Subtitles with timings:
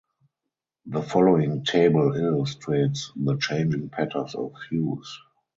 [0.87, 5.21] The following table illustrates the changing patterns of use.